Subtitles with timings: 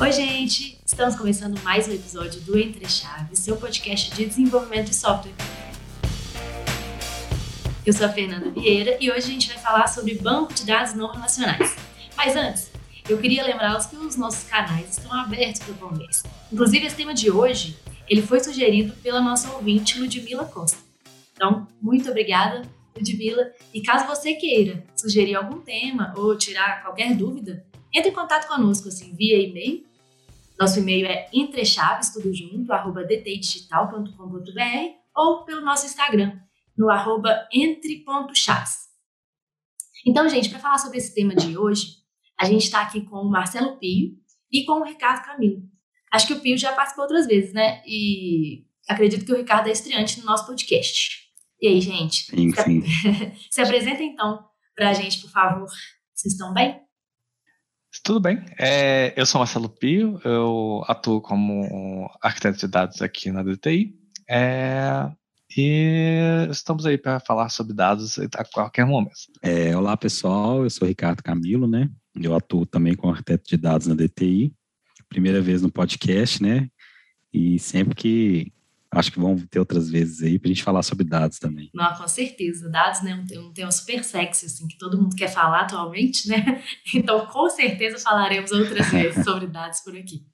[0.00, 0.78] Oi, gente!
[0.86, 5.34] Estamos começando mais um episódio do Entre Chaves, seu podcast de desenvolvimento de software.
[7.84, 10.94] Eu sou a Fernanda Vieira e hoje a gente vai falar sobre banco de dados
[10.94, 11.74] não relacionais.
[12.16, 12.70] Mas antes,
[13.08, 16.28] eu queria lembrá-los que os nossos canais estão abertos para o conversa.
[16.52, 17.76] Inclusive, esse tema de hoje,
[18.08, 20.78] ele foi sugerido pela nossa ouvinte Ludmila Costa.
[21.34, 22.62] Então, muito obrigada,
[22.96, 23.50] Ludmila.
[23.74, 28.86] E caso você queira sugerir algum tema ou tirar qualquer dúvida, entre em contato conosco
[28.86, 29.87] assim, via e-mail
[30.58, 36.38] nosso e-mail é entrechaves, tudo junto, arroba dtdigital.com.br ou pelo nosso Instagram,
[36.76, 38.88] no arroba entre.chaves.
[40.06, 41.98] Então, gente, para falar sobre esse tema de hoje,
[42.38, 44.16] a gente está aqui com o Marcelo Pio
[44.50, 45.62] e com o Ricardo Camilo.
[46.12, 47.82] Acho que o Pio já participou outras vezes, né?
[47.86, 51.28] E acredito que o Ricardo é estreante no nosso podcast.
[51.60, 52.28] E aí, gente?
[52.32, 52.82] Enfim.
[52.82, 55.68] Se, se apresenta então para a gente, por favor.
[56.14, 56.87] Vocês estão bem?
[58.02, 58.42] Tudo bem.
[58.58, 63.94] É, eu sou Marcelo Pio, eu atuo como arquiteto de dados aqui na DTI.
[64.28, 65.10] É,
[65.56, 69.14] e estamos aí para falar sobre dados a qualquer momento.
[69.42, 70.62] É, olá, pessoal.
[70.62, 71.90] Eu sou Ricardo Camilo, né?
[72.14, 74.52] Eu atuo também como arquiteto de dados na DTI.
[75.08, 76.68] Primeira vez no podcast, né?
[77.32, 78.52] E sempre que
[78.90, 81.70] Acho que vão ter outras vezes aí pra gente falar sobre dados também.
[81.74, 82.70] Não, com certeza.
[82.70, 86.62] Dados né, um tema super sexy, assim, que todo mundo quer falar atualmente, né?
[86.94, 90.24] Então, com certeza falaremos outras vezes sobre dados por aqui.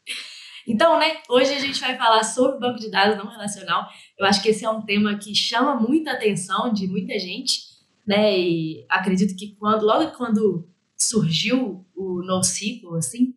[0.66, 3.88] Então, né, hoje a gente vai falar sobre banco de dados não relacional.
[4.18, 7.60] Eu acho que esse é um tema que chama muita atenção de muita gente,
[8.06, 8.38] né?
[8.38, 13.34] E acredito que quando, logo quando surgiu o NoSQL, assim,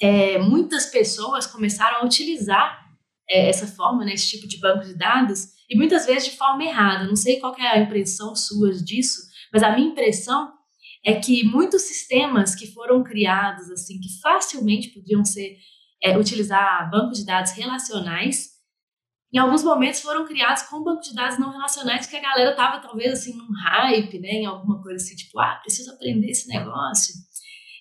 [0.00, 2.81] é, muitas pessoas começaram a utilizar
[3.32, 6.62] é, essa forma, né, esse tipo de banco de dados, e muitas vezes de forma
[6.62, 7.06] errada.
[7.06, 10.52] Não sei qual é a impressão sua disso, mas a minha impressão
[11.04, 15.56] é que muitos sistemas que foram criados, assim, que facilmente podiam ser
[16.02, 18.52] é, utilizar banco de dados relacionais,
[19.32, 22.80] em alguns momentos foram criados com banco de dados não relacionais que a galera estava
[22.80, 27.14] talvez assim num hype, né, em alguma coisa assim, tipo, ah, preciso aprender esse negócio.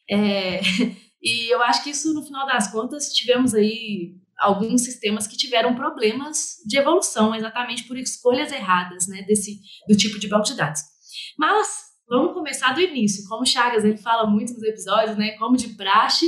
[0.10, 0.62] É,
[1.22, 5.76] e eu acho que isso, no final das contas, tivemos aí alguns sistemas que tiveram
[5.76, 10.82] problemas de evolução, exatamente por escolhas erradas, né, desse do tipo de banco de dados.
[11.38, 11.68] Mas
[12.10, 13.28] vamos começar do início.
[13.30, 16.26] Como o Chagas ele fala muito nos episódios, né, como de praxe,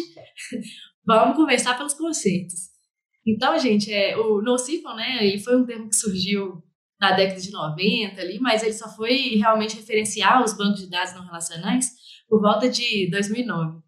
[1.05, 2.71] vamos começar pelos conceitos.
[3.25, 6.61] Então, gente, é, o NoSQL, né, ele foi um termo que surgiu
[6.99, 11.13] na década de 90 ali, mas ele só foi realmente referenciar os bancos de dados
[11.13, 11.91] não relacionais
[12.29, 13.82] por volta de 2009.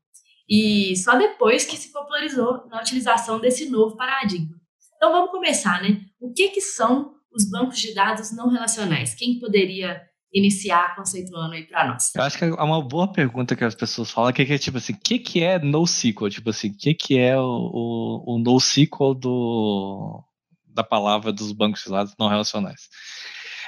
[0.47, 4.55] E só depois que se popularizou na utilização desse novo paradigma.
[4.95, 6.01] Então vamos começar, né?
[6.19, 9.13] O que, que são os bancos de dados não relacionais?
[9.13, 10.01] Quem poderia
[10.33, 12.13] iniciar conceituando aí para nós?
[12.13, 14.93] Eu acho que é uma boa pergunta que as pessoas falam, que é tipo assim,
[14.93, 16.29] o que, que é NoSQL?
[16.29, 20.23] Tipo assim, o que, que é o, o, o NoSQL do,
[20.67, 22.89] da palavra dos bancos de dados não relacionais?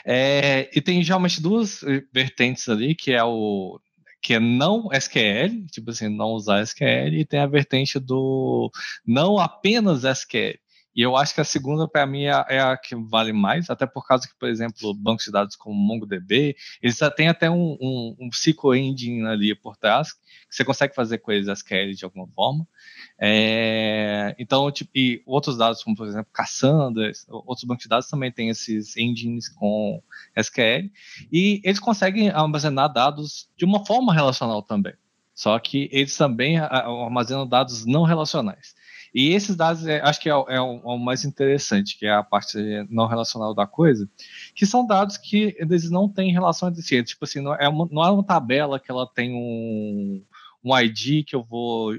[0.05, 1.81] É, e tem geralmente duas
[2.13, 3.79] vertentes ali, que é o
[4.22, 8.72] que é não SQL, tipo assim, não usar SQL, e tem a vertente do
[9.05, 10.59] não apenas SQL.
[10.97, 13.85] E eu acho que a segunda, para mim, é, é a que vale mais, até
[13.85, 17.77] por causa que, por exemplo, bancos de dados como MongoDB, eles já têm até um,
[17.79, 22.27] um, um SQL engine ali por trás, que você consegue fazer coisas SQL de alguma
[22.29, 22.67] forma.
[23.19, 28.31] É, então, tipo, e outros dados, como por exemplo Cassandra, outros bancos de dados também
[28.31, 30.01] têm esses engines com
[30.35, 30.89] SQL,
[31.31, 34.95] e eles conseguem armazenar dados de uma forma relacional também.
[35.35, 38.73] Só que eles também armazenam dados não relacionais.
[39.19, 42.13] E esses dados, é, acho que é, é, o, é, o, mais interessante, que é
[42.13, 42.55] a parte
[42.88, 44.07] não relacional da coisa,
[44.53, 47.03] que são dados que eles não têm relação entre si.
[47.03, 50.23] Tipo assim, não é uma, não é uma tabela que ela tem um,
[50.63, 51.94] um ID que eu vou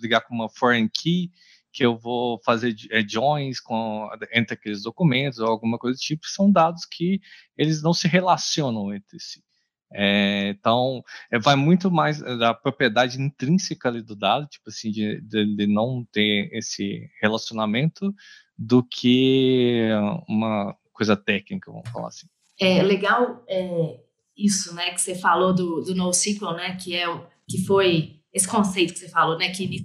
[0.00, 1.30] ligar com uma foreign key,
[1.70, 6.26] que eu vou fazer é, joins com, entre aqueles documentos ou alguma coisa do tipo,
[6.26, 7.20] são dados que
[7.58, 9.44] eles não se relacionam entre si.
[9.94, 15.20] É, então, é, vai muito mais da propriedade intrínseca ali do dado, tipo assim, de,
[15.20, 18.14] de, de, não ter esse relacionamento,
[18.56, 19.88] do que
[20.28, 22.26] uma coisa técnica, vamos falar assim.
[22.60, 24.00] É legal é,
[24.36, 27.06] isso, né, que você falou do, do NoSQL, né, que é
[27.48, 29.84] que foi esse conceito que você falou, né, que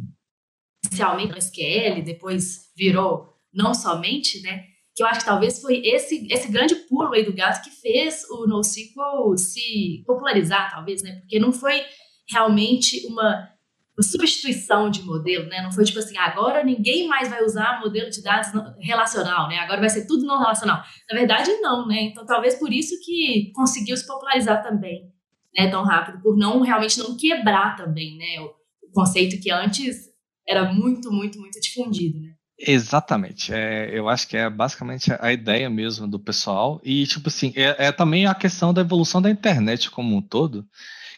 [0.85, 4.65] inicialmente no SQL, depois virou não somente, né,
[4.97, 8.23] que eu acho que talvez foi esse, esse grande pulo aí do gato que fez
[8.31, 11.17] o NoSQL se popularizar, talvez, né?
[11.19, 11.83] Porque não foi
[12.27, 13.47] realmente uma,
[13.95, 15.61] uma substituição de modelo, né?
[15.61, 18.49] Não foi tipo assim, agora ninguém mais vai usar modelo de dados
[18.79, 19.59] relacional, né?
[19.59, 20.81] Agora vai ser tudo não relacional.
[21.07, 22.01] Na verdade, não, né?
[22.01, 25.13] Então, talvez por isso que conseguiu se popularizar também,
[25.55, 25.69] né?
[25.69, 28.41] Tão rápido, por não realmente não quebrar também, né?
[28.41, 28.47] O,
[28.87, 30.07] o conceito que antes
[30.47, 32.33] era muito, muito, muito difundido, né?
[32.59, 33.53] Exatamente.
[33.53, 36.81] É, eu acho que é basicamente a ideia mesmo do pessoal.
[36.83, 40.67] E, tipo assim, é, é, também a questão da evolução da internet como um todo,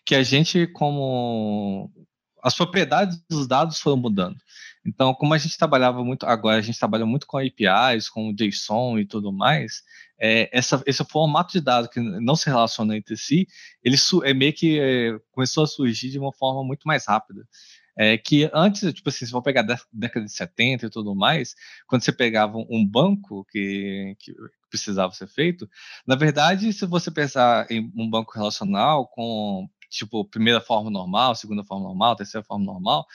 [0.06, 1.90] que a gente, como.
[2.42, 4.38] As propriedades dos dados foram mudando.
[4.86, 8.98] Então, como a gente trabalhava muito, agora a gente trabalha muito com APIs, com JSON
[8.98, 9.84] e tudo mais,
[10.20, 13.48] é, essa, esse formato de dados que não se relaciona entre si,
[13.84, 17.46] ele é meio que é, começou a surgir de uma forma muito mais rápida.
[18.02, 21.54] É, que antes, tipo assim, se for pegar a década de 70 e tudo mais,
[21.86, 24.34] quando você pegava um banco que, que
[24.70, 25.70] precisava ser feito,
[26.08, 31.62] na verdade, se você pensar em um banco relacional com, tipo, primeira forma normal, segunda
[31.62, 33.06] forma normal, terceira forma normal,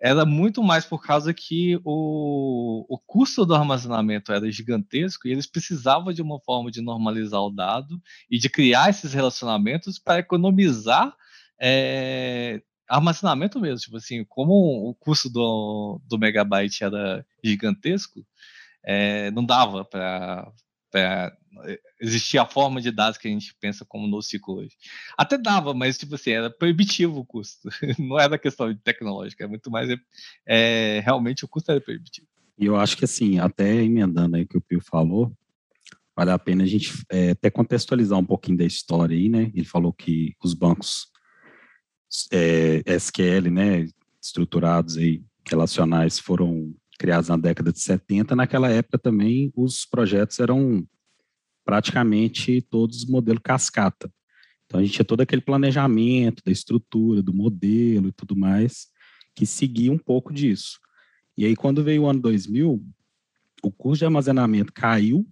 [0.00, 5.46] era muito mais por causa que o, o custo do armazenamento era gigantesco e eles
[5.46, 8.00] precisavam de uma forma de normalizar o dado
[8.30, 11.14] e de criar esses relacionamentos para economizar
[11.60, 13.78] é, armazenamento mesmo.
[13.78, 14.52] Tipo assim, como
[14.90, 18.26] o custo do, do megabyte era gigantesco,
[18.84, 20.52] é, não dava para
[22.00, 24.76] existir a forma de dados que a gente pensa como NoSQL hoje.
[25.16, 27.68] Até dava, mas tipo assim, era proibitivo o custo.
[27.98, 29.88] Não era questão tecnológica, é muito mais
[30.46, 32.26] é, realmente o custo era proibitivo.
[32.58, 35.32] E eu acho que assim, até emendando aí o que o Pio falou,
[36.16, 39.50] vale a pena a gente é, até contextualizar um pouquinho da história aí, né?
[39.54, 41.09] Ele falou que os bancos
[42.32, 43.88] é, SQL, né,
[44.20, 48.36] estruturados aí, relacionais, foram criados na década de 70.
[48.36, 50.86] Naquela época também os projetos eram
[51.64, 54.12] praticamente todos modelo cascata.
[54.66, 58.88] Então a gente tinha todo aquele planejamento da estrutura, do modelo e tudo mais,
[59.34, 60.78] que seguia um pouco disso.
[61.36, 62.84] E aí quando veio o ano 2000,
[63.62, 65.26] o custo de armazenamento caiu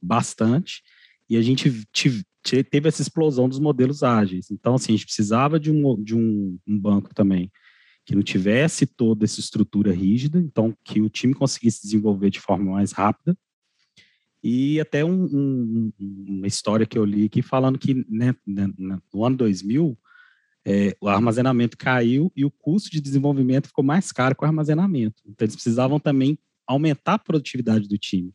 [0.00, 0.82] bastante
[1.28, 1.84] e a gente
[2.64, 4.50] teve essa explosão dos modelos ágeis.
[4.50, 7.50] Então, assim, a gente precisava de um, de um, um banco também
[8.04, 12.72] que não tivesse toda essa estrutura rígida, então que o time conseguisse desenvolver de forma
[12.72, 13.36] mais rápida
[14.48, 18.68] e até um, um, uma história que eu li aqui falando que né, né
[19.12, 19.98] no ano 2000
[20.64, 25.20] é, o armazenamento caiu e o custo de desenvolvimento ficou mais caro com o armazenamento.
[25.26, 28.32] Então eles precisavam também aumentar a produtividade do time.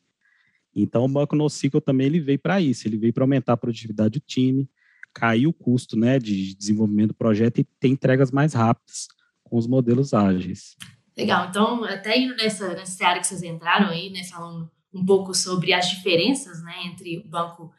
[0.75, 4.19] Então o banco NoSQL também ele veio para isso, ele veio para aumentar a produtividade
[4.19, 4.69] do time,
[5.13, 9.07] cair o custo né, de desenvolvimento do projeto e ter entregas mais rápidas
[9.43, 10.75] com os modelos ágeis.
[11.17, 15.33] Legal, então até indo nessa, nessa área que vocês entraram aí, né, falando um pouco
[15.33, 17.71] sobre as diferenças né, entre o banco,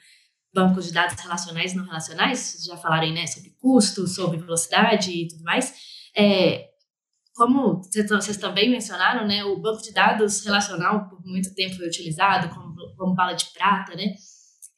[0.52, 4.38] bancos de dados relacionais e não relacionais, vocês já falaram aí, né, sobre custo, sobre
[4.38, 5.74] velocidade e tudo mais.
[6.14, 6.68] É,
[7.34, 12.54] como vocês também mencionaram, né, o banco de dados relacional por muito tempo foi utilizado
[12.54, 14.14] como, como bala de prata, né?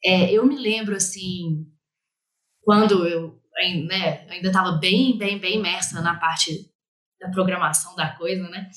[0.03, 1.65] É, eu me lembro, assim,
[2.61, 3.41] quando eu
[3.87, 6.51] né, ainda estava bem, bem, bem imersa na parte
[7.19, 8.69] da programação da coisa, né?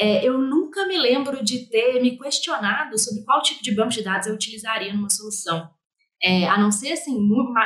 [0.00, 4.02] é, eu nunca me lembro de ter me questionado sobre qual tipo de banco de
[4.02, 5.68] dados eu utilizaria numa solução.
[6.22, 7.18] É, a não ser, assim,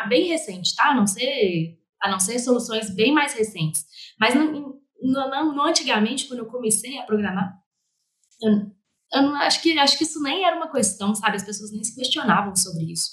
[0.09, 0.91] bem recente, tá?
[0.91, 3.85] A não ser, a não ser soluções bem mais recentes.
[4.19, 7.53] Mas no, no, no antigamente, quando eu comecei a programar,
[8.43, 8.74] eu,
[9.15, 11.37] eu não, acho, que, acho que isso nem era uma questão, sabe?
[11.37, 13.11] As pessoas nem se questionavam sobre isso.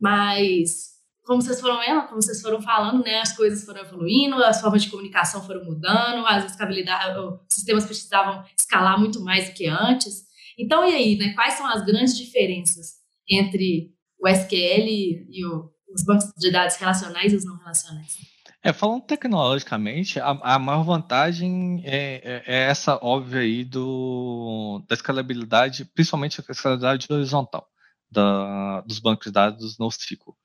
[0.00, 0.92] Mas
[1.24, 4.90] como vocês foram como vocês foram falando, né, as coisas foram evoluindo, as formas de
[4.90, 10.24] comunicação foram mudando, as os sistemas precisavam escalar muito mais do que antes.
[10.58, 12.94] Então, e aí, né, quais são as grandes diferenças
[13.28, 14.86] entre o SQL
[15.30, 18.31] e o, os bancos de dados relacionais e os não relacionais?
[18.64, 24.94] É, falando tecnologicamente, a, a maior vantagem é, é, é, essa óbvia aí do, da
[24.94, 27.66] escalabilidade, principalmente a escalabilidade horizontal
[28.08, 30.36] da, dos bancos de dados no NoSQL.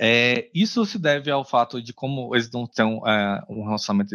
[0.00, 4.14] É, isso se deve ao fato de como eles não têm é, um relacionamento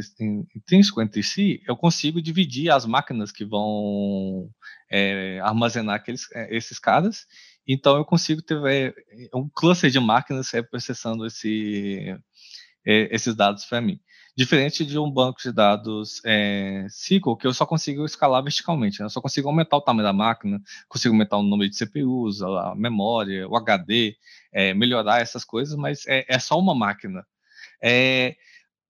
[0.56, 4.50] intrínseco entre si, eu consigo dividir as máquinas que vão
[4.90, 7.28] é, armazenar aqueles, é, esses caras,
[7.68, 8.94] então eu consigo ter é,
[9.36, 12.18] um cluster de máquinas processando esse,
[12.88, 14.00] é, esses dados para mim.
[14.36, 19.00] Diferente de um banco de dados é, SQL, que eu só consigo escalar verticalmente.
[19.00, 19.06] Né?
[19.06, 22.76] Eu só consigo aumentar o tamanho da máquina, consigo aumentar o número de CPUs, a
[22.76, 24.16] memória, o HD,
[24.54, 27.26] é, melhorar essas coisas, mas é, é só uma máquina.
[27.84, 28.36] É,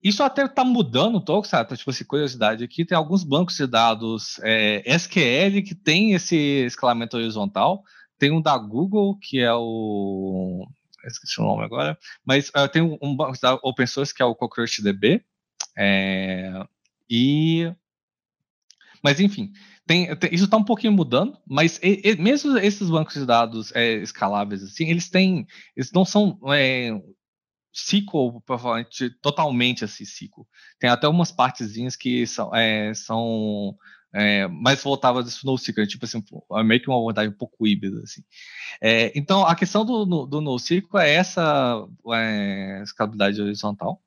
[0.02, 1.74] isso até está mudando um pouco, sabe?
[1.76, 6.36] Tipo assim, curiosidade aqui, tem alguns bancos de dados é, SQL que tem esse
[6.66, 7.82] escalamento horizontal.
[8.18, 10.66] Tem um da Google, que é o
[11.04, 14.34] esqueci o nome agora, mas uh, tem um, um da open source que é o
[14.34, 15.24] CockroachDB,
[15.76, 16.66] é,
[17.08, 17.72] e.
[19.02, 19.52] Mas, enfim,
[19.86, 23.72] tem, tem, isso está um pouquinho mudando, mas e, e, mesmo esses bancos de dados
[23.74, 25.46] é, escaláveis, assim, eles têm.
[25.76, 26.38] Eles não são.
[26.52, 26.90] É,
[27.72, 30.44] SQL, provavelmente, totalmente assim, SQL.
[30.80, 33.76] Tem até umas partezinhas que são, é, são
[34.14, 36.22] é, mas voltava do NoSQL, tipo assim,
[36.52, 38.22] é meio que uma abordagem um pouco híbrida, assim.
[38.80, 44.02] É, então, a questão do, do NoSQL é essa é, escalabilidade horizontal.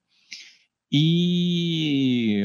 [0.91, 2.43] E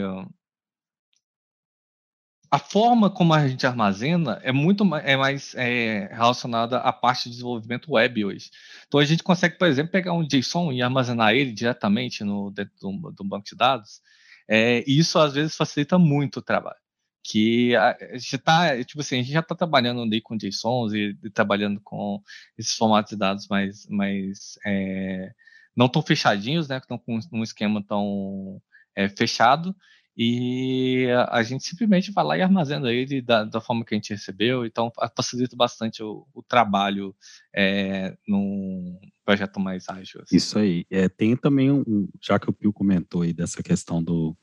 [2.50, 7.30] a forma como a gente armazena é muito é mais é, relacionada à parte de
[7.30, 8.50] desenvolvimento web hoje.
[8.86, 12.72] Então a gente consegue, por exemplo, pegar um JSON e armazenar ele diretamente no dentro
[12.80, 14.00] do, do banco de dados.
[14.48, 16.85] É, e isso às vezes facilita muito o trabalho.
[17.28, 20.92] Que a, a gente tá, tipo assim, a gente já está trabalhando ali com JSONs
[20.92, 22.22] e, e, trabalhando com
[22.56, 25.32] esses formatos de dados mais, mais é,
[25.74, 26.78] não tão fechadinhos, né?
[26.78, 28.62] Estão com um esquema tão
[28.94, 29.74] é, fechado
[30.16, 34.14] e a gente simplesmente vai lá e armazena ele da, da forma que a gente
[34.14, 37.14] recebeu, então facilita bastante o, o trabalho
[37.54, 40.22] é, num projeto mais ágil.
[40.22, 40.36] Assim.
[40.36, 40.86] Isso aí.
[40.90, 44.34] É, tem também um, já que o Pio comentou aí dessa questão do,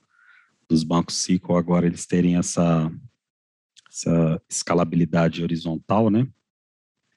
[0.69, 2.91] dos bancos SQL agora eles terem essa,
[3.89, 6.27] essa escalabilidade horizontal, né?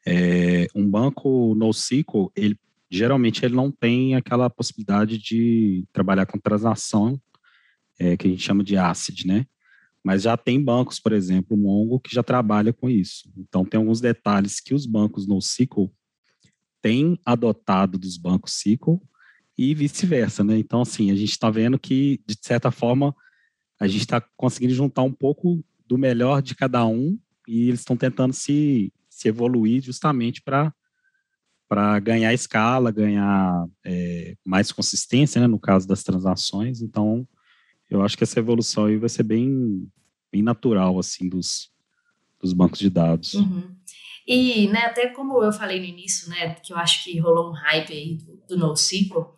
[0.07, 7.21] É, um banco NoSQL, ele geralmente ele não tem aquela possibilidade de trabalhar com transação
[7.99, 9.47] é, que a gente chama de ACID, né?
[10.05, 13.29] Mas já tem bancos, por exemplo, o Mongo, que já trabalha com isso.
[13.37, 15.93] Então, tem alguns detalhes que os bancos NoSQL
[16.81, 19.03] têm adotado dos bancos SQL
[19.59, 20.57] e vice-versa, né?
[20.59, 23.15] Então, assim, a gente está vendo que, de certa forma,
[23.79, 27.97] a gente está conseguindo juntar um pouco do melhor de cada um e eles estão
[27.97, 30.73] tentando se, se evoluir justamente para
[31.69, 36.81] para ganhar escala, ganhar é, mais consistência, né, no caso das transações.
[36.81, 37.27] Então,
[37.91, 39.91] eu acho que essa evolução aí vai ser bem,
[40.31, 41.73] bem natural, assim, dos,
[42.41, 43.35] dos bancos de dados.
[43.35, 43.75] Uhum.
[44.27, 47.55] E, né, até como eu falei no início, né, que eu acho que rolou um
[47.55, 49.35] hype aí do, do NoSQL,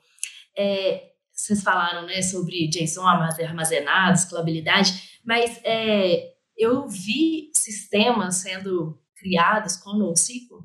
[0.56, 1.12] é,
[1.48, 9.94] vocês falaram, né, sobre JSON armazenado, escalabilidade, mas é, eu vi sistemas sendo criados com
[9.94, 10.62] NoSQL,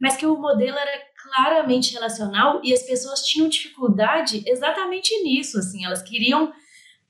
[0.00, 5.84] mas que o modelo era claramente relacional e as pessoas tinham dificuldade exatamente nisso, assim,
[5.84, 6.52] elas queriam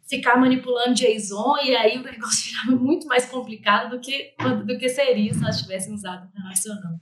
[0.09, 4.35] ficar manipulando JSON e aí o negócio virava muito mais complicado do que,
[4.67, 7.01] do que seria se nós tivéssemos usado relacional.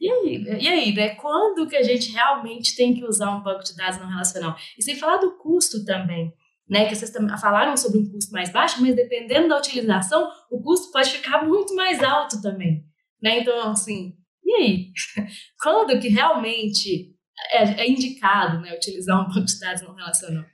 [0.00, 1.10] E aí, e aí, né?
[1.16, 4.56] Quando que a gente realmente tem que usar um banco de dados não relacional?
[4.78, 6.32] E sem falar do custo também,
[6.68, 6.86] né?
[6.86, 11.10] Que vocês falaram sobre um custo mais baixo, mas dependendo da utilização, o custo pode
[11.10, 12.84] ficar muito mais alto também,
[13.22, 13.40] né?
[13.40, 14.92] Então, assim, e aí?
[15.62, 17.14] Quando que realmente
[17.52, 20.44] é, é indicado, né, utilizar um banco de dados não relacional?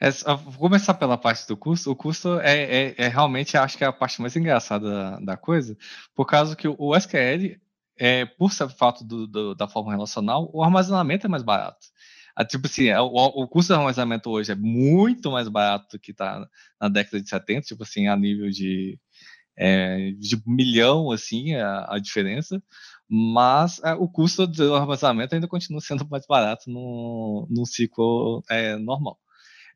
[0.00, 1.90] É, vou começar pela parte do custo.
[1.90, 5.36] O custo é, é, é, realmente, acho que é a parte mais engraçada da, da
[5.36, 5.76] coisa,
[6.14, 7.56] por causa que o SQL,
[7.98, 11.86] é, por ser fato do, do, da forma relacional, o armazenamento é mais barato.
[12.36, 16.00] Ah, tipo assim, é, o, o, custo do armazenamento hoje é muito mais barato do
[16.00, 16.44] que está
[16.80, 18.98] na década de 70, tipo assim, a nível de,
[19.56, 22.60] é, de milhão, assim, a, a diferença,
[23.08, 28.76] mas é, o custo do armazenamento ainda continua sendo mais barato no, no ciclo é,
[28.76, 29.18] normal.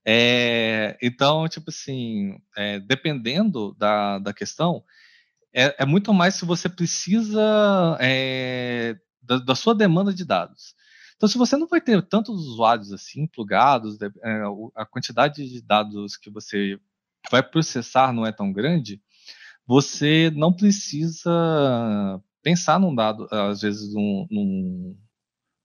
[0.04, 4.82] É, então, tipo assim, é, dependendo da, da questão,
[5.52, 10.74] é, é, muito mais se você precisa é, da, da, sua demanda de dados.
[11.16, 14.42] Então, se você não vai ter tantos usuários assim, plugados, é,
[14.76, 16.78] a quantidade de dados que você
[17.30, 19.02] vai processar não é tão grande,
[19.66, 21.30] você não precisa
[22.42, 24.96] pensar num dado, às vezes, num, num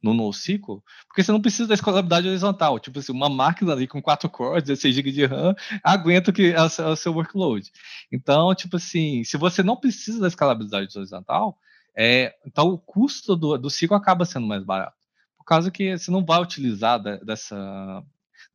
[0.04, 2.78] no NoSQL, porque você não precisa da escalabilidade horizontal.
[2.78, 6.52] Tipo assim, uma máquina ali com 4 cores, 16 GB de RAM, aguenta o que
[6.52, 7.72] é o, seu workload.
[8.12, 11.58] Então, tipo assim, se você não precisa da escalabilidade horizontal,
[11.96, 14.98] é, então o custo do, do ciclo acaba sendo mais barato.
[15.38, 18.04] Por causa que você não vai utilizar da, dessa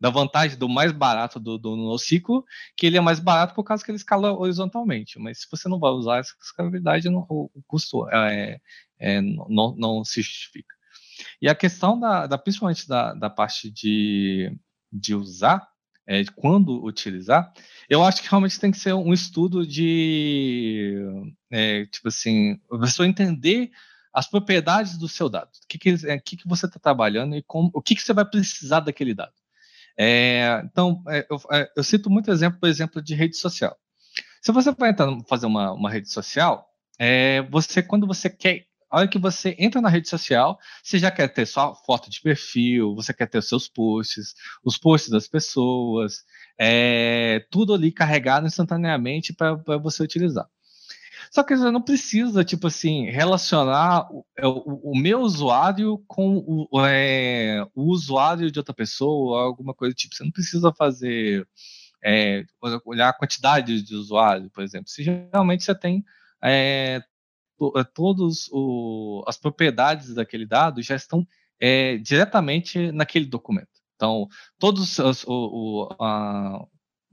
[0.00, 2.44] da vantagem do mais barato do, do NoSQL,
[2.76, 5.18] que ele é mais barato por causa que ele escala horizontalmente.
[5.18, 8.60] Mas se você não vai usar essa escalabilidade, não, o, o, custo é,
[8.98, 10.77] é, não, não se justifica.
[11.40, 14.56] E a questão da, da principalmente da, da parte de,
[14.92, 15.68] de usar,
[16.06, 17.52] é, de quando utilizar,
[17.88, 20.96] eu acho que realmente tem que ser um estudo de,
[21.50, 23.70] é, tipo assim, a pessoa entender
[24.12, 27.42] as propriedades do seu dado, o que, que, é, que, que você está trabalhando e
[27.42, 29.34] como, o que, que você vai precisar daquele dado.
[29.98, 33.76] É, então, é, eu, é, eu, cito muito exemplo, por exemplo, de rede social.
[34.40, 36.66] Se você vai entrar, fazer uma, uma rede social,
[36.98, 41.10] é, você quando você quer a hora que você entra na rede social, você já
[41.10, 45.28] quer ter sua foto de perfil, você quer ter os seus posts, os posts das
[45.28, 46.24] pessoas,
[46.58, 50.48] é, tudo ali carregado instantaneamente para você utilizar.
[51.30, 56.38] Só que você não precisa, tipo assim, relacionar o, é, o, o meu usuário com
[56.38, 60.14] o, é, o, usuário de outra pessoa, alguma coisa do tipo.
[60.14, 61.46] Você não precisa fazer
[62.02, 62.44] é,
[62.84, 64.88] olhar a quantidade de usuários, por exemplo.
[64.88, 66.02] Se realmente você tem
[66.42, 67.02] é,
[67.58, 68.48] to, é, todas
[69.26, 71.26] as propriedades daquele dado já estão
[71.60, 73.68] é, diretamente naquele documento.
[73.96, 76.64] Então, todos os, o, o, a,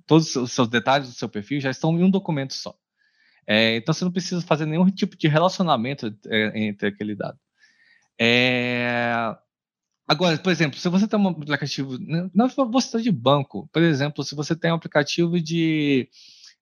[0.06, 2.76] todos os seus detalhes do seu perfil já estão em um documento só.
[3.48, 6.16] É, então, você não precisa fazer nenhum tipo de relacionamento
[6.54, 7.40] entre aquele dado.
[8.20, 9.36] É,
[10.08, 11.98] agora, por exemplo, se você tem um aplicativo,
[12.34, 16.10] não você de banco, por exemplo, se você tem um aplicativo de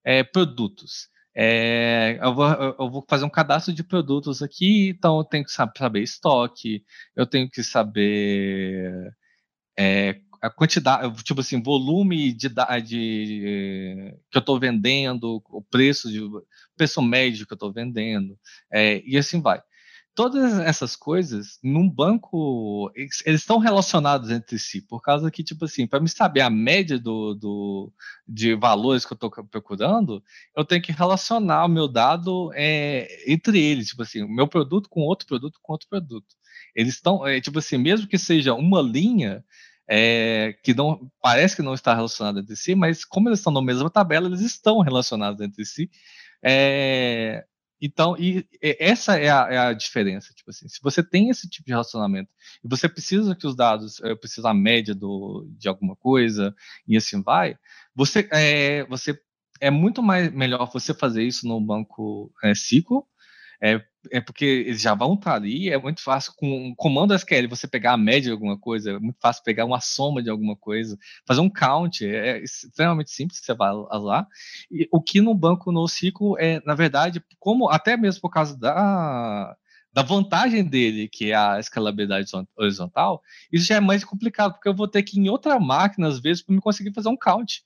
[0.04, 5.24] é, produtos, é, eu, vou, eu, vou, fazer um cadastro de produtos aqui, então eu
[5.24, 6.84] tenho que saber estoque,
[7.16, 9.12] eu tenho que saber
[9.78, 12.50] é, a quantidade, tipo assim, volume de,
[12.84, 16.22] de que eu estou vendendo, o preço de
[16.78, 18.38] preço médio que eu estou vendendo,
[18.72, 19.62] é, e assim vai
[20.16, 25.88] todas essas coisas, num banco, eles, estão relacionados entre si, por causa que, tipo assim,
[25.88, 27.94] para me saber a média do, do,
[28.28, 30.24] de valores que eu estou procurando,
[30.56, 34.90] eu tenho que relacionar o meu dado é, entre eles, tipo assim, o meu produto
[34.90, 36.36] com outro produto com outro produto.
[36.76, 39.44] Eles estão, é, tipo assim, mesmo que seja uma linha,
[39.88, 43.62] é, que não parece que não está relacionada entre si, mas como eles estão na
[43.62, 45.90] mesma tabela, eles estão relacionados entre si.
[46.44, 47.46] É,
[47.86, 50.34] então, e, essa é a, é a, diferença.
[50.34, 52.32] Tipo assim, se você tem esse tipo de relacionamento
[52.64, 56.56] e você precisa que os dados, eu preciso a média do, de alguma coisa
[56.88, 57.58] e assim vai,
[57.94, 59.20] você é, você
[59.60, 63.06] é muito mais melhor você fazer isso no banco é, SQL
[63.62, 63.82] é,
[64.12, 67.68] é porque eles já vão estar ali, é muito fácil com um comando SQL você
[67.68, 70.98] pegar a média de alguma coisa, é muito fácil pegar uma soma de alguma coisa,
[71.26, 74.28] fazer um count, é, é extremamente simples, você vai lá.
[74.72, 79.56] E o que no banco NoSQL é, na verdade, como até mesmo por causa da
[79.94, 84.74] da vantagem dele, que é a escalabilidade horizontal, isso já é mais complicado, porque eu
[84.74, 87.64] vou ter que ir em outra máquina, às vezes, para me conseguir fazer um count.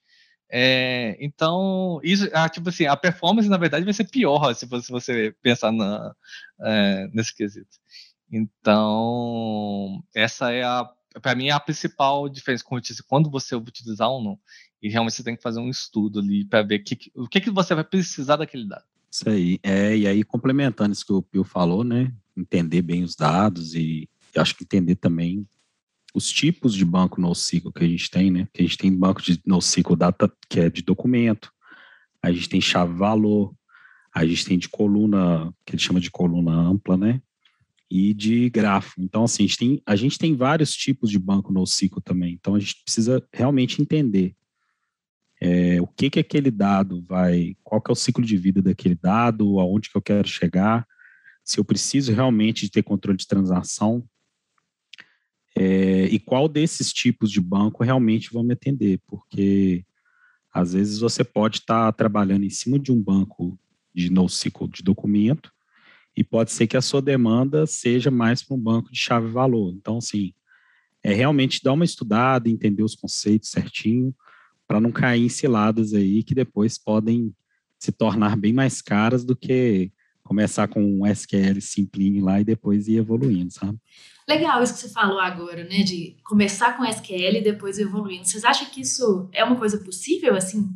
[0.50, 4.86] É, então, isso, ah, tipo assim, a performance, na verdade, vai ser pior se você,
[4.86, 6.16] se você pensar na,
[6.62, 7.78] é, nesse quesito.
[8.32, 10.90] Então, essa é a,
[11.22, 14.40] para mim, é a principal diferença, eu disse, quando você utilizar ou não.
[14.82, 17.50] E realmente você tem que fazer um estudo ali para ver que, o que, que
[17.50, 18.84] você vai precisar daquele dado.
[19.12, 19.60] Isso aí.
[19.64, 22.14] É, e aí, complementando isso que o Pio falou, né?
[22.36, 25.48] Entender bem os dados e, e acho que entender também
[26.18, 28.48] os tipos de banco NoSQL que a gente tem, né?
[28.52, 31.52] Que a gente tem banco de NoSQL Data, que é de documento,
[32.24, 33.54] a gente tem chave-valor,
[34.14, 37.22] a gente tem de coluna, que ele chama de coluna ampla, né?
[37.88, 39.00] E de grafo.
[39.00, 42.34] Então, assim, a gente tem, a gente tem vários tipos de banco NoSQL também.
[42.34, 44.36] Então, a gente precisa realmente entender
[45.40, 48.96] é, o que que aquele dado vai, qual que é o ciclo de vida daquele
[48.96, 50.84] dado, aonde que eu quero chegar,
[51.44, 54.04] se eu preciso realmente de ter controle de transação,
[55.60, 59.84] é, e qual desses tipos de banco realmente vão me atender, porque
[60.54, 63.58] às vezes você pode estar tá trabalhando em cima de um banco
[63.94, 65.52] de NoSQL de documento
[66.16, 69.74] e pode ser que a sua demanda seja mais para um banco de chave-valor.
[69.74, 70.32] Então, assim,
[71.02, 74.14] é realmente dar uma estudada, entender os conceitos certinho,
[74.68, 77.34] para não cair em ciladas aí que depois podem
[77.80, 79.92] se tornar bem mais caras do que
[80.24, 83.80] começar com um SQL simplinho lá e depois ir evoluindo, sabe?
[84.28, 85.84] Legal isso que você falou agora, né?
[85.84, 88.26] De começar com SQL e depois evoluindo.
[88.26, 90.70] Vocês acham que isso é uma coisa possível, assim,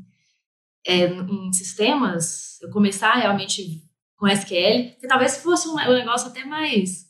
[0.87, 2.61] é, em sistemas?
[2.61, 3.83] Eu começar realmente
[4.15, 4.95] com SQL?
[4.99, 7.09] Que talvez fosse um, um negócio até mais,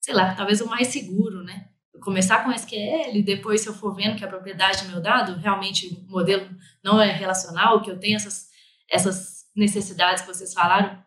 [0.00, 1.68] sei lá, talvez o mais seguro, né?
[1.92, 5.38] Eu começar com SQL, depois, se eu for vendo que a propriedade do meu dado,
[5.38, 6.48] realmente o modelo
[6.82, 8.48] não é relacional, que eu tenho essas,
[8.90, 10.98] essas necessidades que vocês falaram,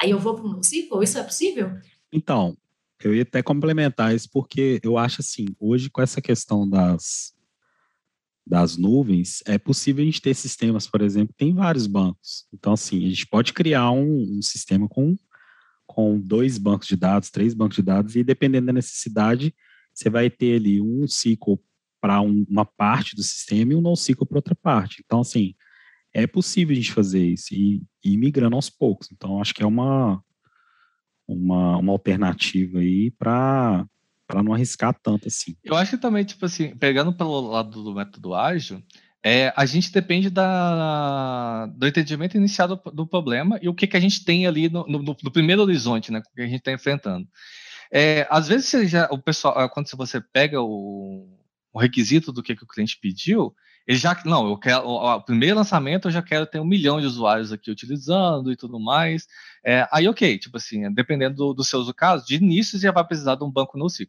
[0.00, 1.02] aí eu vou para um NoSQL?
[1.02, 1.78] Isso é possível?
[2.10, 2.56] Então,
[3.04, 7.34] eu ia até complementar isso porque eu acho assim, hoje com essa questão das,
[8.46, 12.46] das nuvens, é possível a gente ter sistemas, por exemplo, tem vários bancos.
[12.52, 15.16] Então, assim, a gente pode criar um, um sistema com,
[15.86, 19.54] com dois bancos de dados, três bancos de dados, e dependendo da necessidade,
[19.92, 21.58] você vai ter ali um ciclo
[22.00, 25.02] para um, uma parte do sistema e um NoSQL para outra parte.
[25.04, 25.54] Então, assim,
[26.12, 29.08] é possível a gente fazer isso e, e ir migrando aos poucos.
[29.10, 30.22] Então, acho que é uma,
[31.26, 33.86] uma, uma alternativa aí para
[34.26, 35.54] para não arriscar tanto assim.
[35.62, 38.82] Eu acho que também, tipo assim, pegando pelo lado do método ágil,
[39.22, 43.96] é, a gente depende da, do entendimento inicial do, do, problema e o que, que
[43.96, 47.28] a gente tem ali no, no, no primeiro horizonte, né, que a gente está enfrentando.
[47.92, 51.28] É, às vezes, já, o pessoal, quando você pega o,
[51.72, 53.54] o requisito do que, que o cliente pediu,
[53.86, 57.00] ele já, não, eu quero, o, o, primeiro lançamento eu já quero ter um milhão
[57.00, 59.26] de usuários aqui utilizando e tudo mais.
[59.64, 63.04] É, aí, ok, tipo assim, dependendo do, do seu caso, de início você já vai
[63.06, 64.08] precisar de um banco NoSQL.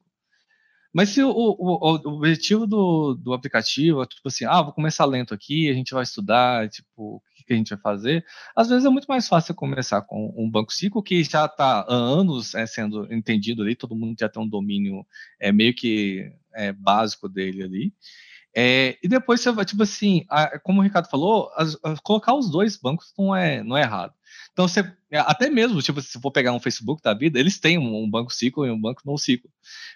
[0.96, 5.04] Mas se o, o, o objetivo do, do aplicativo é tipo assim, ah, vou começar
[5.04, 8.70] lento aqui, a gente vai estudar, tipo, o que, que a gente vai fazer, às
[8.70, 12.56] vezes é muito mais fácil começar com um banco ciclo que já está há anos
[12.56, 15.06] é, sendo entendido ali, todo mundo já tem um domínio
[15.38, 17.94] é, meio que é, básico dele ali.
[18.58, 22.50] É, e depois você vai, tipo assim, a, como o Ricardo falou, a, colocar os
[22.50, 24.14] dois bancos não é, não é errado.
[24.54, 24.80] Então, você,
[25.12, 28.10] é, até mesmo, tipo, se for pegar um Facebook da vida, eles têm um, um
[28.10, 29.52] banco ciclo e um banco não ciclo.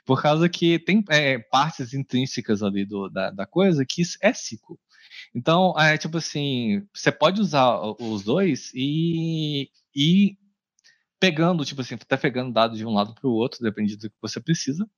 [0.05, 4.77] Por causa que tem é, partes intrínsecas ali do, da, da coisa que é ciclo.
[5.33, 10.37] Então, é tipo assim, você pode usar os dois e, e
[11.19, 14.15] pegando, tipo assim, até pegando dados de um lado para o outro, dependendo do que
[14.21, 14.89] você precisa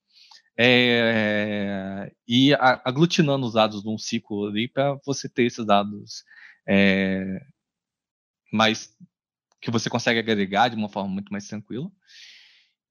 [0.57, 6.23] é, e aglutinando os dados num ciclo ali para você ter esses dados
[6.67, 7.41] é,
[8.51, 8.95] mais
[9.61, 11.89] que você consegue agregar de uma forma muito mais tranquila.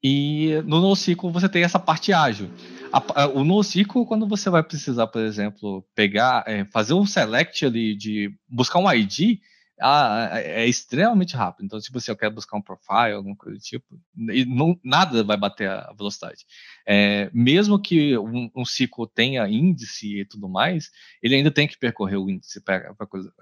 [0.03, 2.51] E no NoSQL você tem essa parte ágil.
[2.91, 7.67] A, a, o NoSQL, quando você vai precisar, por exemplo, pegar, é, fazer um select
[7.67, 9.39] ali de buscar um ID,
[9.81, 11.65] ah, é extremamente rápido.
[11.65, 13.87] Então, tipo, se eu quero buscar um profile, alguma coisa do tipo,
[14.33, 16.45] e não, nada vai bater a velocidade.
[16.87, 20.91] É, mesmo que um, um, ciclo tenha índice e tudo mais,
[21.23, 23.33] ele ainda tem que percorrer o índice para coisa,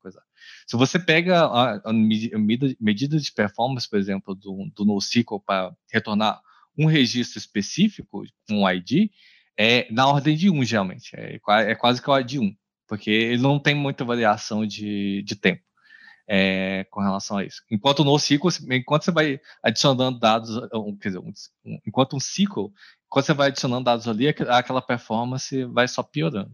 [0.00, 0.22] coisa.
[0.66, 2.38] Se você pega a, a medida,
[2.80, 6.40] medida, de performance, por exemplo, do, do NoSQL para retornar
[6.78, 9.10] um registro específico, um ID,
[9.58, 11.10] é na ordem de 1, geralmente.
[11.14, 12.56] É, é quase que o ID 1
[12.86, 15.62] porque ele não tem muita variação de, de tempo
[16.28, 17.62] é, com relação a isso.
[17.70, 20.58] Enquanto no ciclo, enquanto você vai adicionando dados,
[21.00, 21.32] quer dizer, um,
[21.86, 22.72] enquanto um ciclo,
[23.08, 26.52] quando você vai adicionando dados ali, aquela performance vai só piorando.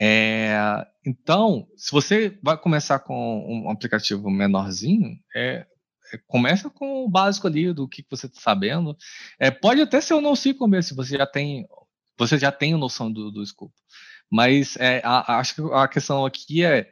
[0.00, 0.56] É,
[1.06, 5.64] então, se você vai começar com um aplicativo menorzinho, é,
[6.12, 8.96] é começa com o básico ali do que você está sabendo.
[9.38, 11.68] É, pode até ser um NoSQL mesmo, se você já tem,
[12.18, 13.72] você já tem noção do, do escopo.
[14.32, 16.90] Mas é, a, acho que a questão aqui é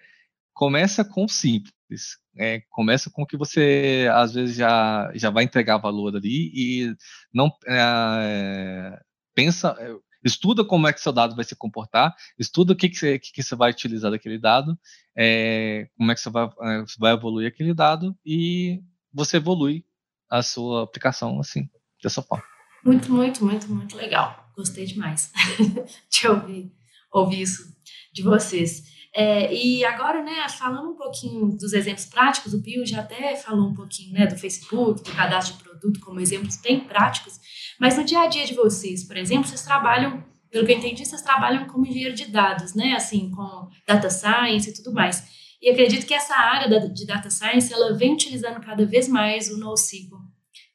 [0.52, 2.18] começa com simples.
[2.36, 6.96] É, começa com que você às vezes já, já vai entregar valor ali e
[7.32, 9.00] não é,
[9.34, 12.96] pensa, é, estuda como é que seu dado vai se comportar, estuda o que, que,
[12.96, 14.78] você, que, você vai utilizar daquele dado,
[15.16, 19.84] é, como é que você vai, é, vai evoluir aquele dado e você evolui
[20.28, 21.68] a sua aplicação assim,
[22.02, 22.44] dessa forma.
[22.84, 24.52] Muito, muito, muito, muito legal.
[24.56, 25.32] Gostei demais
[26.10, 26.72] de ouvir,
[27.12, 27.74] ouvir isso
[28.12, 28.90] de vocês.
[29.14, 33.68] É, e agora, né, falando um pouquinho dos exemplos práticos, o Pio já até falou
[33.68, 37.40] um pouquinho né, do Facebook, do cadastro de produto, como exemplos bem práticos,
[37.78, 41.04] mas no dia a dia de vocês, por exemplo, vocês trabalham, pelo que eu entendi,
[41.04, 45.24] vocês trabalham como engenheiro de dados, né, assim, com data science e tudo mais.
[45.60, 49.58] E acredito que essa área de data science, ela vem utilizando cada vez mais o
[49.58, 50.18] NoSQL.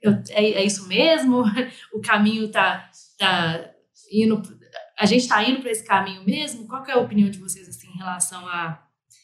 [0.02, 1.44] Eu, é, é isso mesmo?
[1.92, 3.72] O caminho está tá
[4.12, 4.42] indo
[4.98, 6.68] a gente está indo para esse caminho mesmo?
[6.68, 8.84] Qual é a opinião de vocês assim, em relação à,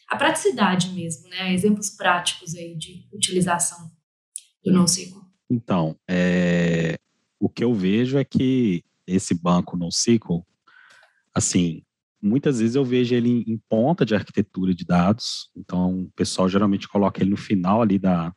[0.10, 1.54] à praticidade mesmo, né?
[1.54, 3.90] Exemplos práticos aí de utilização
[4.64, 5.22] do NoSQL.
[5.50, 6.98] Então, é,
[7.40, 10.46] o que eu vejo é que esse banco NoSQL,
[11.34, 11.84] assim,
[12.22, 16.88] muitas vezes eu vejo ele em ponta de arquitetura de dados, então o pessoal geralmente
[16.88, 18.34] coloca ele no final ali da,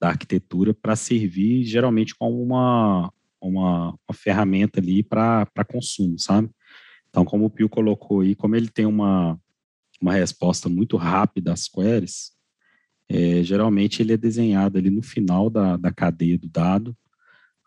[0.00, 3.12] da arquitetura para servir geralmente como uma,
[3.48, 6.50] uma, uma ferramenta ali para consumo, sabe?
[7.08, 9.38] Então, como o Pio colocou aí, como ele tem uma,
[10.00, 12.32] uma resposta muito rápida às queries,
[13.08, 16.96] é, geralmente ele é desenhado ali no final da, da cadeia do dado,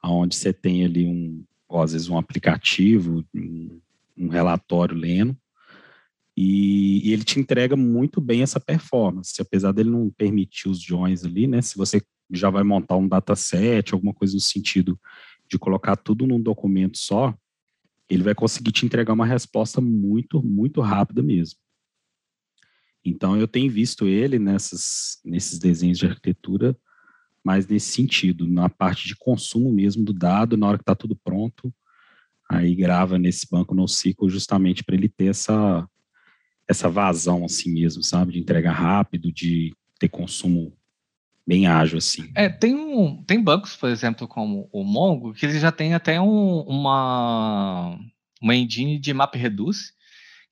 [0.03, 3.79] onde você tem ali um, ou às vezes um aplicativo, um,
[4.17, 5.37] um relatório lendo,
[6.37, 11.23] e, e, ele te entrega muito bem essa performance, apesar dele não permitir os joins
[11.23, 11.61] ali, né?
[11.61, 14.99] Se você já vai montar um dataset, alguma coisa no sentido
[15.49, 17.35] de colocar tudo num documento só,
[18.09, 21.59] ele vai conseguir te entregar uma resposta muito, muito rápida mesmo.
[23.03, 26.75] Então, eu tenho visto ele nessas, nesses desenhos de arquitetura,
[27.43, 31.15] mais nesse sentido, na parte de consumo mesmo do dado, na hora que está tudo
[31.15, 31.71] pronto,
[32.49, 35.87] aí grava nesse banco NoSQL justamente para ele ter essa,
[36.67, 38.33] essa vazão assim mesmo, sabe?
[38.33, 40.75] De entregar rápido, de ter consumo
[41.45, 42.31] bem ágil, assim.
[42.35, 46.19] É, tem, um, tem bancos, por exemplo, como o Mongo, que ele já tem até
[46.19, 47.99] um, uma,
[48.41, 49.93] uma engine de MapReduce,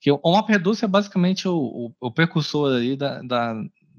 [0.00, 3.54] que o MapReduce é basicamente o, o, o precursor aí da, da,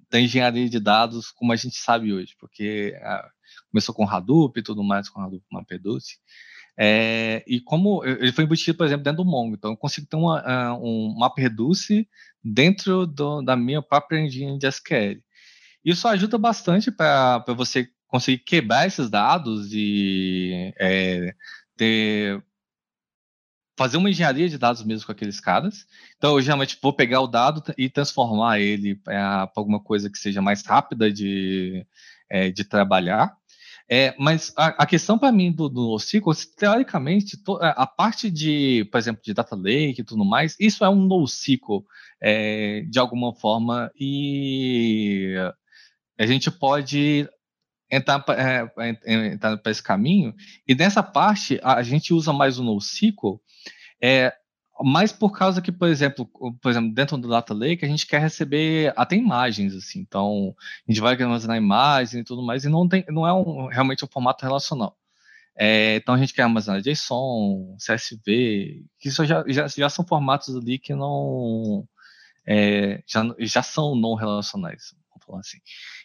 [0.10, 3.28] da, engenharia de dados como a gente sabe hoje, porque a,
[3.72, 6.18] começou com Hadoop e tudo mais, com Hadoop MapReduce.
[6.78, 10.18] É, e como ele foi embutido, por exemplo, dentro do Mongo, então eu consigo ter
[10.18, 12.08] uma, um MapReduce
[12.44, 15.22] dentro do, da minha própria engine de SQL.
[15.86, 21.36] Isso ajuda bastante para você conseguir quebrar esses dados e é,
[21.78, 22.44] ter
[23.78, 25.86] fazer uma engenharia de dados mesmo com aqueles caras.
[26.18, 30.42] Então, eu geralmente vou pegar o dado e transformar ele para alguma coisa que seja
[30.42, 31.86] mais rápida de,
[32.30, 33.36] é, de trabalhar.
[33.88, 38.88] É, mas a, a questão para mim do, do NoSQL, teoricamente, to, a parte de,
[38.92, 41.86] por exemplo, de Data Lake e tudo mais, isso é um NoSQL
[42.20, 45.36] é, de alguma forma e
[46.18, 47.30] a gente pode
[47.92, 50.34] entrar, é, entrar para esse caminho
[50.68, 53.40] e nessa parte a, gente usa mais o NoSQL
[54.02, 54.34] é,
[54.84, 56.26] mais por causa que, por exemplo,
[56.62, 60.00] por exemplo, dentro do Data Lake, a gente quer receber até imagens, assim.
[60.00, 60.54] Então,
[60.88, 64.04] a gente vai armazenar imagens e tudo mais, e não, tem, não é um, realmente
[64.04, 64.98] um formato relacional.
[65.58, 70.56] É, então, a gente quer armazenar JSON, CSV, que isso já, já, já são formatos
[70.56, 71.88] ali que não...
[72.48, 75.58] É, já, já são não relacionais, vamos falar assim.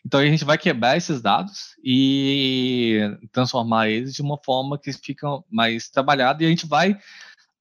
[0.05, 3.01] Então, a gente vai quebrar esses dados e
[3.33, 6.99] transformar eles de uma forma que fica mais trabalhada, e a gente vai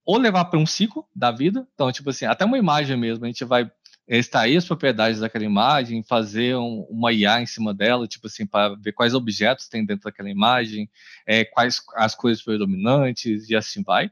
[0.05, 3.27] ou levar para um ciclo da vida, então, tipo assim, até uma imagem mesmo, a
[3.27, 3.69] gente vai
[4.07, 8.75] extrair as propriedades daquela imagem, fazer um, uma IA em cima dela, tipo assim, para
[8.75, 10.89] ver quais objetos tem dentro daquela imagem,
[11.27, 14.09] é, quais as coisas predominantes e assim vai.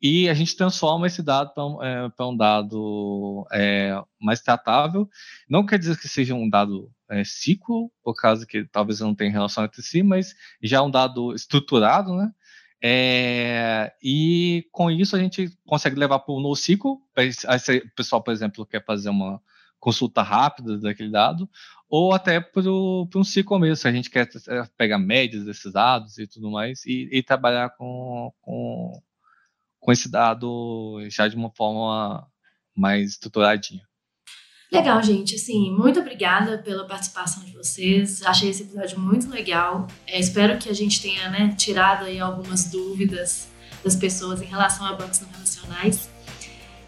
[0.00, 5.08] E a gente transforma esse dado para um, é, um, dado é, mais tratável.
[5.48, 9.30] Não quer dizer que seja um dado é, ciclo, por causa que talvez não tenha
[9.30, 12.30] relação entre si, mas já é um dado estruturado, né?
[12.82, 17.00] É, e com isso a gente consegue levar para o NoSQL, o
[17.96, 19.40] pessoal, por exemplo, quer fazer uma
[19.80, 21.48] consulta rápida daquele dado,
[21.88, 26.18] ou até para um SQL mesmo, se a gente quer é, pegar médias desses dados
[26.18, 29.00] e tudo mais, e, e trabalhar com, com,
[29.86, 32.26] com esse dado já de uma forma
[32.76, 33.82] mais estruturadinha.
[34.72, 35.36] Legal, gente.
[35.36, 38.20] Assim, muito obrigada pela participação de vocês.
[38.26, 39.86] Achei esse episódio muito legal.
[40.04, 43.46] É, espero que a gente tenha né, tirado aí algumas dúvidas
[43.84, 46.10] das pessoas em relação a bancos não relacionais.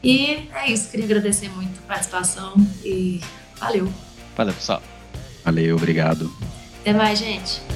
[0.02, 0.90] E é isso.
[0.90, 3.20] Queria agradecer muito a participação e
[3.58, 3.92] valeu.
[4.37, 4.82] Valeu, pessoal.
[5.44, 6.28] Valeu, obrigado.
[6.80, 7.67] Até mais, gente.